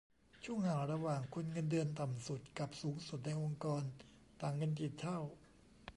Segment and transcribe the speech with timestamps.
[0.43, 3.83] ช่วงห่างระหว่างคนเงินเดือนต่ำสุดกับสูงสุดในองค์กร
[4.41, 5.19] ต่างกันกี่เท่า